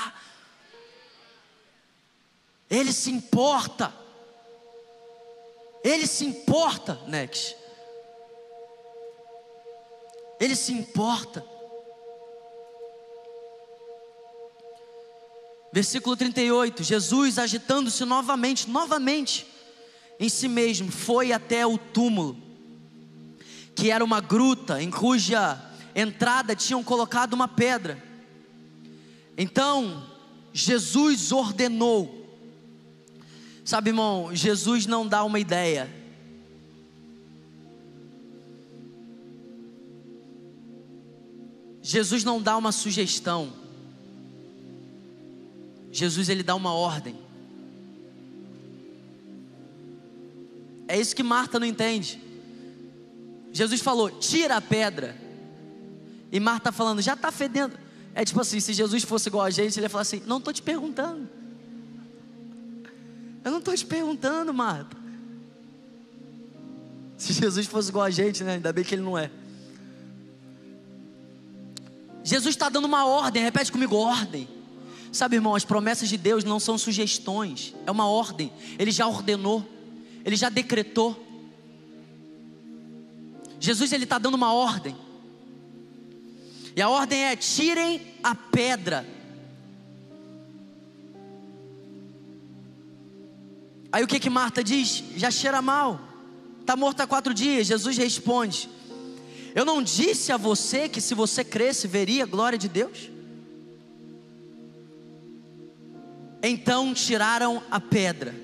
[2.73, 3.93] Ele se importa.
[5.85, 7.55] Ele se importa, Nex.
[10.41, 11.45] Ele se importa.
[15.71, 19.47] Versículo 38: Jesus, agitando-se novamente, novamente,
[20.19, 22.39] em si mesmo, foi até o túmulo,
[23.75, 25.61] que era uma gruta em cuja
[25.95, 28.03] entrada tinham colocado uma pedra.
[29.37, 30.09] Então,
[30.55, 32.22] Jesus ordenou
[33.65, 35.89] Sabe, irmão, Jesus não dá uma ideia.
[41.83, 43.53] Jesus não dá uma sugestão.
[45.91, 47.17] Jesus ele dá uma ordem.
[50.89, 52.21] É isso que Marta não entende.
[53.53, 55.17] Jesus falou: tira a pedra.
[56.31, 57.79] E Marta falando: já está fedendo.
[58.15, 60.53] É tipo assim: se Jesus fosse igual a gente, ele ia falar assim: não estou
[60.53, 61.29] te perguntando.
[63.45, 64.97] Eu não estou te perguntando, Marta.
[67.17, 68.55] Se Jesus fosse igual a gente, né?
[68.55, 69.31] Ainda bem que ele não é.
[72.25, 74.49] Jesus está dando uma ordem, repete comigo: ordem.
[75.13, 78.51] Sabe, irmão, as promessas de Deus não são sugestões, é uma ordem.
[78.79, 79.67] Ele já ordenou,
[80.25, 81.21] ele já decretou.
[83.61, 84.97] Jesus ele está dando uma ordem.
[86.75, 89.07] E a ordem é: tirem a pedra.
[93.93, 95.05] Aí o que que Marta diz?
[95.17, 96.01] Já cheira mal.
[96.61, 97.67] Está morta há quatro dias.
[97.67, 98.71] Jesus responde:
[99.55, 103.11] Eu não disse a você que se você cresce veria a glória de Deus?
[106.43, 108.35] Então tiraram a pedra.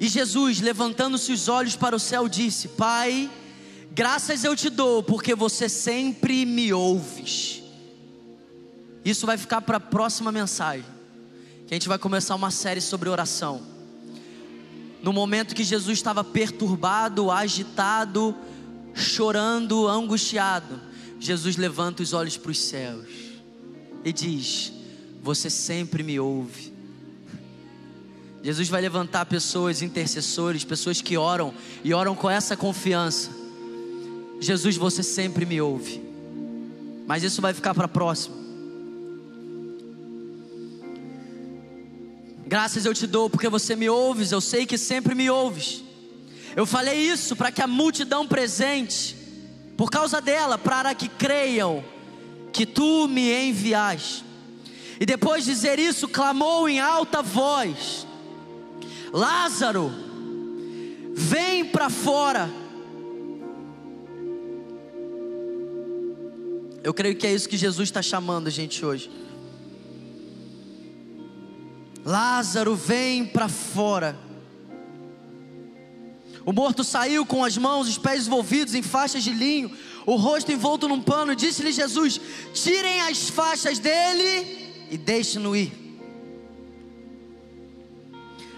[0.00, 3.30] E Jesus, levantando-se os olhos para o céu, disse: Pai,
[3.92, 7.62] graças eu te dou, porque você sempre me ouves.
[9.04, 10.99] Isso vai ficar para a próxima mensagem
[11.70, 13.62] que a gente vai começar uma série sobre oração.
[15.04, 18.34] No momento que Jesus estava perturbado, agitado,
[18.92, 20.80] chorando, angustiado,
[21.20, 23.06] Jesus levanta os olhos para os céus
[24.04, 24.72] e diz:
[25.22, 26.72] Você sempre me ouve.
[28.42, 31.54] Jesus vai levantar pessoas, intercessores, pessoas que oram
[31.84, 33.30] e oram com essa confiança.
[34.40, 36.02] Jesus, você sempre me ouve.
[37.06, 38.39] Mas isso vai ficar para a próxima.
[42.50, 45.84] Graças eu te dou porque você me ouves, eu sei que sempre me ouves.
[46.56, 49.16] Eu falei isso para que a multidão presente,
[49.76, 51.84] por causa dela, para que creiam
[52.52, 54.24] que tu me enviaste.
[54.98, 58.04] E depois de dizer isso, clamou em alta voz:
[59.12, 59.92] Lázaro,
[61.14, 62.50] vem para fora.
[66.82, 69.08] Eu creio que é isso que Jesus está chamando a gente hoje.
[72.04, 74.18] Lázaro, vem para fora.
[76.44, 79.70] O morto saiu com as mãos os pés envolvidos em faixas de linho,
[80.06, 81.36] o rosto envolto num pano.
[81.36, 82.20] Disse-lhe Jesus:
[82.54, 85.72] Tirem as faixas dele e deixem-no ir.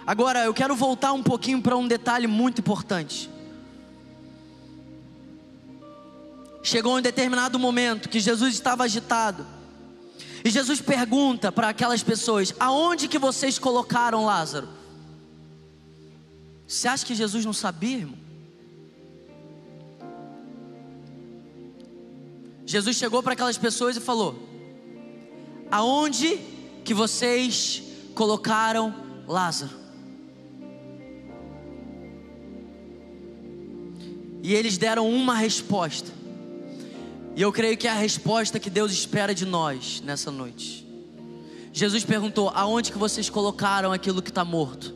[0.06, 3.30] Agora eu quero voltar um pouquinho para um detalhe muito importante.
[6.62, 9.46] Chegou um determinado momento que Jesus estava agitado.
[10.44, 14.68] E Jesus pergunta para aquelas pessoas: "Aonde que vocês colocaram Lázaro?"
[16.66, 18.22] Você acha que Jesus não sabia, irmão?
[22.64, 24.48] Jesus chegou para aquelas pessoas e falou:
[25.70, 26.38] Aonde
[26.82, 27.82] que vocês
[28.14, 28.94] colocaram
[29.28, 29.82] Lázaro?
[34.42, 36.10] E eles deram uma resposta.
[37.34, 40.86] E eu creio que é a resposta que Deus espera de nós nessa noite.
[41.72, 44.94] Jesus perguntou: aonde que vocês colocaram aquilo que está morto?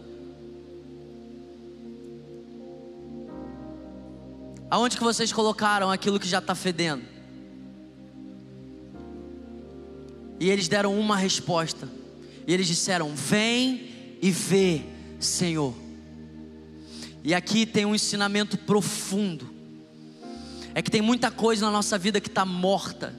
[4.69, 7.05] Aonde que vocês colocaram aquilo que já está fedendo?
[10.39, 11.89] E eles deram uma resposta.
[12.47, 14.83] E eles disseram: Vem e vê,
[15.19, 15.75] Senhor.
[17.25, 19.56] E aqui tem um ensinamento profundo
[20.77, 23.15] é que tem muita coisa na nossa vida que está morta,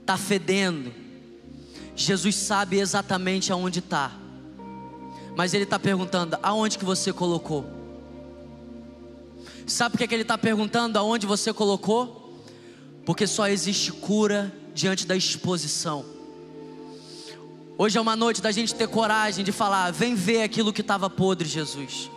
[0.00, 0.90] está fedendo.
[1.94, 4.10] Jesus sabe exatamente aonde está,
[5.36, 7.66] mas Ele está perguntando: aonde que você colocou?
[9.66, 12.42] Sabe por que, que Ele está perguntando aonde você colocou?
[13.04, 16.02] Porque só existe cura diante da exposição.
[17.76, 21.10] Hoje é uma noite da gente ter coragem de falar: vem ver aquilo que estava
[21.10, 22.10] podre, Jesus.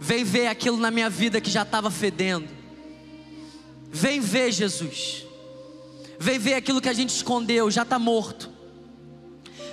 [0.00, 2.55] Vem ver aquilo na minha vida que já estava fedendo.
[3.96, 5.24] Vem ver Jesus.
[6.18, 8.50] Vem ver aquilo que a gente escondeu, já está morto.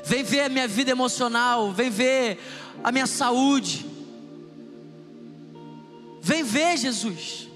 [0.05, 2.39] Vem ver a minha vida emocional, vem ver
[2.81, 3.85] a minha saúde.
[6.21, 7.49] Vem ver Jesus.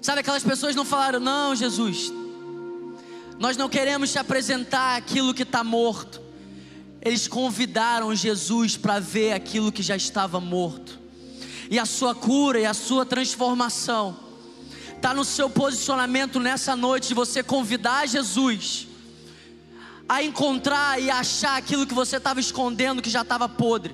[0.00, 2.10] Sabe, aquelas pessoas não falaram, não, Jesus,
[3.38, 6.22] nós não queremos te apresentar aquilo que está morto.
[7.02, 11.03] Eles convidaram Jesus para ver aquilo que já estava morto
[11.74, 14.16] e a sua cura e a sua transformação.
[14.94, 18.86] Está no seu posicionamento nessa noite de você convidar Jesus
[20.08, 23.92] a encontrar e achar aquilo que você estava escondendo que já estava podre.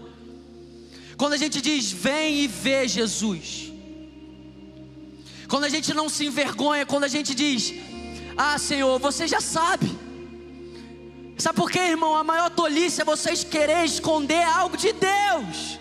[1.16, 3.72] Quando a gente diz vem e vê Jesus.
[5.48, 7.72] Quando a gente não se envergonha, quando a gente diz,
[8.36, 9.90] ah Senhor, você já sabe.
[11.38, 12.14] Sabe por quê, irmão?
[12.14, 15.80] A maior tolice é vocês querer esconder algo de Deus.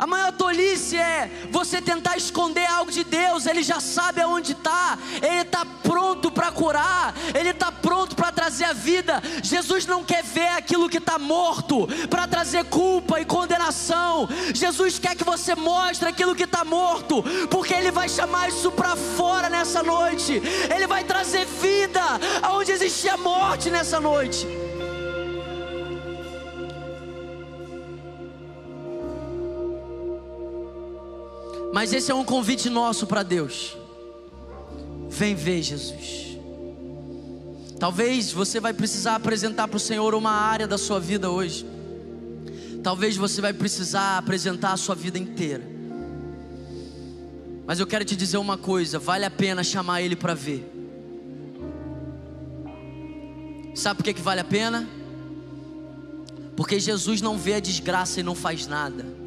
[0.00, 4.98] A maior tolice é você tentar esconder algo de Deus, Ele já sabe aonde está,
[5.20, 9.22] Ele está pronto para curar, Ele está pronto para trazer a vida.
[9.42, 14.26] Jesus não quer ver aquilo que está morto para trazer culpa e condenação.
[14.54, 18.96] Jesus quer que você mostre aquilo que está morto, porque Ele vai chamar isso para
[18.96, 20.40] fora nessa noite,
[20.74, 22.00] Ele vai trazer vida
[22.40, 24.59] aonde existia morte nessa noite.
[31.72, 33.76] Mas esse é um convite nosso para Deus.
[35.08, 36.38] Vem ver Jesus.
[37.78, 41.64] Talvez você vai precisar apresentar para o Senhor uma área da sua vida hoje.
[42.82, 45.62] Talvez você vai precisar apresentar a sua vida inteira.
[47.66, 50.68] Mas eu quero te dizer uma coisa: vale a pena chamar Ele para ver.
[53.74, 54.88] Sabe por que, que vale a pena?
[56.56, 59.19] Porque Jesus não vê a desgraça e não faz nada.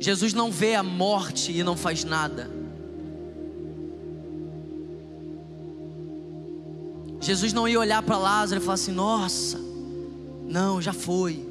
[0.00, 2.50] Jesus não vê a morte e não faz nada.
[7.20, 9.58] Jesus não ia olhar para Lázaro e falar assim: Nossa,
[10.46, 11.46] não, já foi.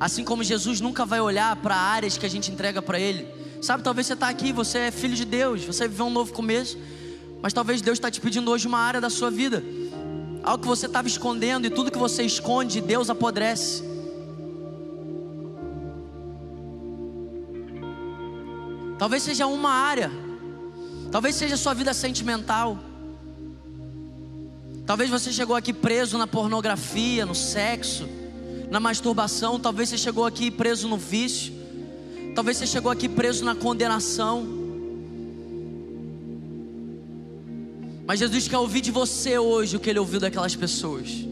[0.00, 3.26] Assim como Jesus nunca vai olhar para áreas que a gente entrega para Ele.
[3.62, 6.78] Sabe, talvez você está aqui, você é filho de Deus, você viveu um novo começo,
[7.40, 9.64] mas talvez Deus está te pedindo hoje uma área da sua vida,
[10.42, 13.95] algo que você estava escondendo e tudo que você esconde, Deus apodrece.
[18.98, 20.10] Talvez seja uma área.
[21.10, 22.78] Talvez seja sua vida sentimental.
[24.86, 28.08] Talvez você chegou aqui preso na pornografia, no sexo,
[28.70, 29.58] na masturbação.
[29.58, 31.52] Talvez você chegou aqui preso no vício.
[32.34, 34.46] Talvez você chegou aqui preso na condenação.
[38.06, 41.26] Mas Jesus quer ouvir de você hoje o que ele ouviu daquelas pessoas.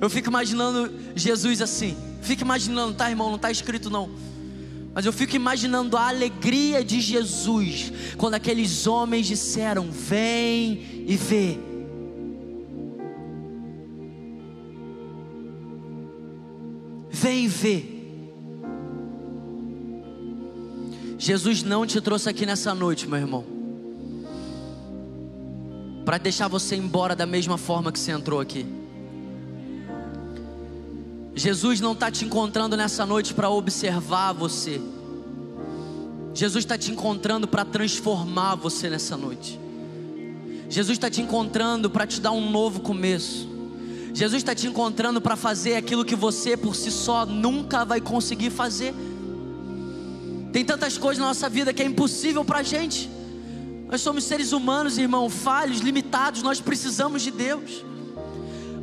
[0.00, 1.96] Eu fico imaginando Jesus assim.
[2.22, 3.28] Fico imaginando, tá, irmão?
[3.28, 4.10] Não está escrito não.
[4.94, 11.58] Mas eu fico imaginando a alegria de Jesus quando aqueles homens disseram: Vem e vê.
[17.10, 17.84] Vem e vê.
[21.18, 23.44] Jesus não te trouxe aqui nessa noite, meu irmão,
[26.04, 28.81] para deixar você embora da mesma forma que você entrou aqui.
[31.34, 34.80] Jesus não está te encontrando nessa noite para observar você.
[36.34, 39.58] Jesus está te encontrando para transformar você nessa noite.
[40.68, 43.48] Jesus está te encontrando para te dar um novo começo.
[44.14, 48.50] Jesus está te encontrando para fazer aquilo que você por si só nunca vai conseguir
[48.50, 48.94] fazer.
[50.52, 53.10] Tem tantas coisas na nossa vida que é impossível para a gente.
[53.88, 57.84] Nós somos seres humanos, irmão, falhos, limitados, nós precisamos de Deus.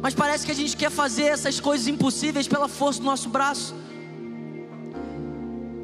[0.02, 3.76] Mas parece que a gente quer fazer essas coisas impossíveis pela força do nosso braço.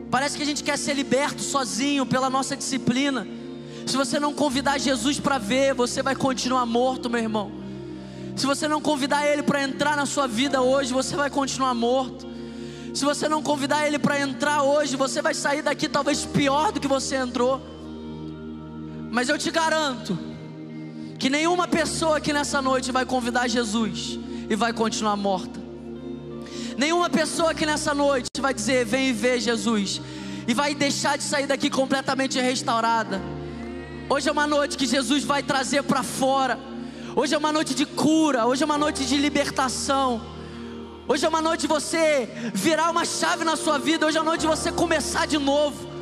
[0.10, 3.28] Parece que a gente quer ser liberto sozinho pela nossa disciplina.
[3.86, 7.52] Se você não convidar Jesus para ver, você vai continuar morto, meu irmão.
[8.36, 12.26] Se você não convidar Ele para entrar na sua vida hoje, você vai continuar morto.
[12.94, 16.80] Se você não convidar Ele para entrar hoje, você vai sair daqui talvez pior do
[16.80, 17.62] que você entrou.
[19.12, 20.18] Mas eu te garanto,
[21.18, 25.60] que nenhuma pessoa aqui nessa noite vai convidar Jesus e vai continuar morta.
[26.78, 30.02] Nenhuma pessoa aqui nessa noite vai dizer: Vem e vê Jesus,
[30.48, 33.22] e vai deixar de sair daqui completamente restaurada.
[34.10, 36.60] Hoje é uma noite que Jesus vai trazer para fora.
[37.16, 38.46] Hoje é uma noite de cura.
[38.46, 40.22] Hoje é uma noite de libertação.
[41.08, 44.06] Hoje é uma noite você virar uma chave na sua vida.
[44.06, 45.95] Hoje é a noite você começar de novo.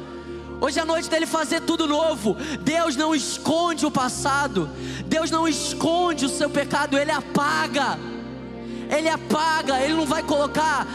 [0.63, 2.37] Hoje a noite dele fazer tudo novo.
[2.61, 4.69] Deus não esconde o passado.
[5.07, 7.99] Deus não esconde o seu pecado, ele apaga.
[8.89, 10.87] Ele apaga, ele não vai colocar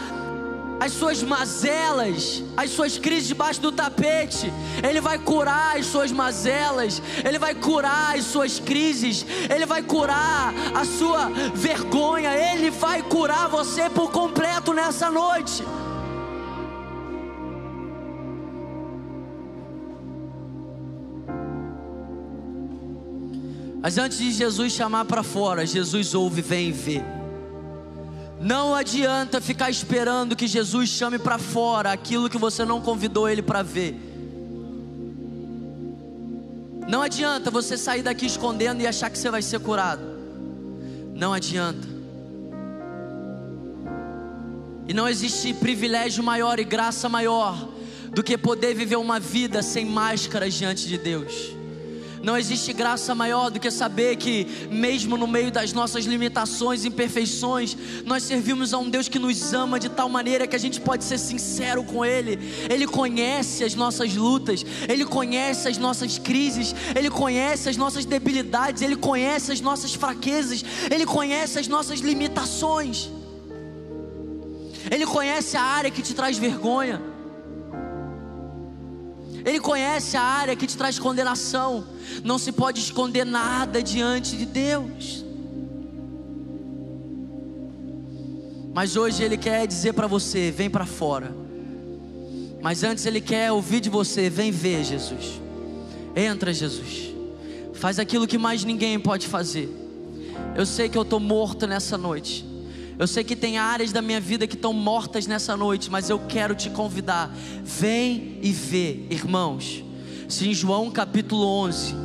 [0.79, 4.51] as suas mazelas, as suas crises debaixo do tapete.
[4.81, 10.51] Ele vai curar as suas mazelas, ele vai curar as suas crises, ele vai curar
[10.73, 15.63] a sua vergonha, ele vai curar você por completo nessa noite.
[23.81, 27.03] Mas antes de Jesus chamar para fora, Jesus ouve, vem ver.
[28.41, 33.41] Não adianta ficar esperando que Jesus chame para fora aquilo que você não convidou ele
[33.41, 33.95] para ver.
[36.87, 40.01] Não adianta você sair daqui escondendo e achar que você vai ser curado.
[41.13, 41.87] Não adianta.
[44.87, 47.69] E não existe privilégio maior e graça maior
[48.11, 51.58] do que poder viver uma vida sem máscaras diante de Deus.
[52.21, 56.87] Não existe graça maior do que saber que, mesmo no meio das nossas limitações e
[56.87, 60.81] imperfeições, nós servimos a um Deus que nos ama de tal maneira que a gente
[60.81, 62.39] pode ser sincero com Ele.
[62.69, 68.81] Ele conhece as nossas lutas, Ele conhece as nossas crises, Ele conhece as nossas debilidades,
[68.81, 73.09] Ele conhece as nossas fraquezas, Ele conhece as nossas limitações.
[74.91, 77.18] Ele conhece a área que te traz vergonha.
[79.45, 81.85] Ele conhece a área que te traz condenação.
[82.23, 85.25] Não se pode esconder nada diante de Deus.
[88.73, 91.35] Mas hoje Ele quer dizer para você: vem para fora.
[92.61, 95.41] Mas antes Ele quer ouvir de você: vem ver, Jesus.
[96.15, 97.13] Entra, Jesus.
[97.73, 99.69] Faz aquilo que mais ninguém pode fazer.
[100.55, 102.48] Eu sei que eu estou morto nessa noite.
[102.99, 106.19] Eu sei que tem áreas da minha vida que estão mortas nessa noite, mas eu
[106.19, 107.33] quero te convidar.
[107.63, 109.85] Vem e vê, irmãos.
[110.27, 111.95] Se em João capítulo 11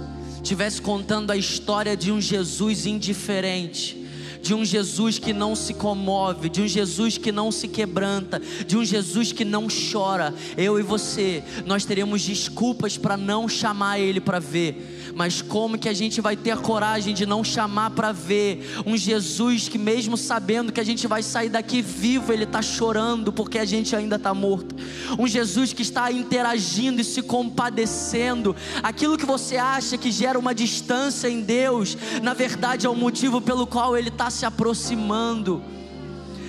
[0.44, 4.03] tivesse contando a história de um Jesus indiferente,
[4.44, 8.76] de um Jesus que não se comove, de um Jesus que não se quebranta, de
[8.76, 14.20] um Jesus que não chora, eu e você, nós teremos desculpas para não chamar Ele
[14.20, 15.00] para ver.
[15.14, 18.96] Mas como que a gente vai ter a coragem de não chamar para ver um
[18.96, 23.58] Jesus que, mesmo sabendo que a gente vai sair daqui vivo, ele está chorando porque
[23.58, 24.74] a gente ainda está morto?
[25.18, 28.54] Um Jesus que está interagindo e se compadecendo.
[28.82, 33.40] Aquilo que você acha que gera uma distância em Deus, na verdade é o motivo
[33.40, 35.62] pelo qual ele está se aproximando.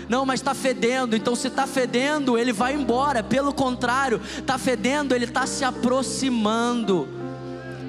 [0.09, 1.15] Não, mas está fedendo.
[1.15, 3.23] Então, se está fedendo, ele vai embora.
[3.23, 7.07] Pelo contrário, está fedendo, ele está se aproximando.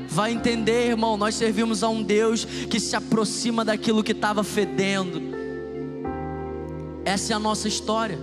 [0.08, 5.20] Vai entender, irmão, nós servimos a um Deus que se aproxima daquilo que estava fedendo.
[7.04, 8.18] Essa é a nossa história.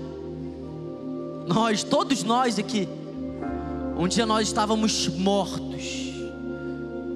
[1.47, 2.88] Nós, todos nós aqui,
[3.97, 5.84] um dia nós estávamos mortos.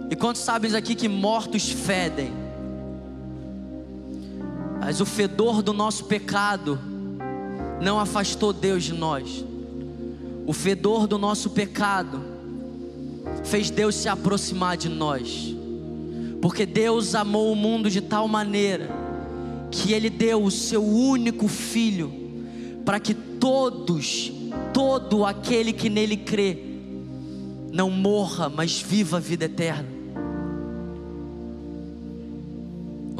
[0.09, 2.46] E quantos sabem aqui que mortos fedem?
[4.79, 6.79] Mas o fedor do nosso pecado
[7.81, 9.43] não afastou Deus de nós.
[10.45, 12.21] O fedor do nosso pecado
[13.43, 15.55] fez Deus se aproximar de nós.
[16.41, 18.89] Porque Deus amou o mundo de tal maneira
[19.71, 22.11] que Ele deu o seu único filho,
[22.85, 24.31] para que todos,
[24.73, 26.57] todo aquele que nele crê,
[27.71, 29.96] não morra, mas viva a vida eterna.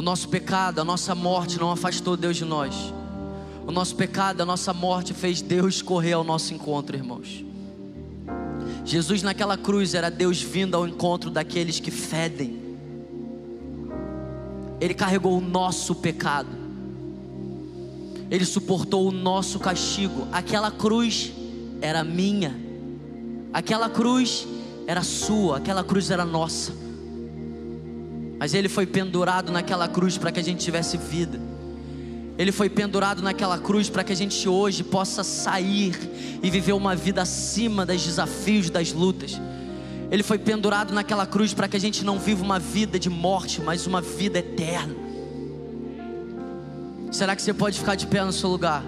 [0.08, 2.94] Nosso pecado, a nossa morte não afastou Deus de nós.
[3.66, 7.44] O nosso pecado, a nossa morte fez Deus correr ao nosso encontro, irmãos.
[8.86, 12.58] Jesus naquela cruz era Deus vindo ao encontro daqueles que fedem.
[14.80, 16.56] Ele carregou o nosso pecado.
[18.32, 20.26] Ele suportou o nosso castigo.
[20.32, 21.34] Aquela cruz
[21.82, 22.58] era minha.
[23.52, 24.48] Aquela cruz
[24.88, 26.87] era sua, aquela cruz era nossa.
[28.40, 31.40] Mas ele foi pendurado naquela cruz para que a gente tivesse vida.
[32.38, 35.96] Ele foi pendurado naquela cruz para que a gente hoje possa sair
[36.44, 39.40] e viver uma vida acima dos desafios, das lutas.
[40.12, 43.60] Ele foi pendurado naquela cruz para que a gente não viva uma vida de morte,
[43.60, 44.96] mas uma vida eterna.
[47.12, 48.84] Será que você pode ficar de pé no seu lugar?